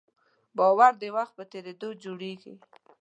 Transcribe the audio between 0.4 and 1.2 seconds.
باور د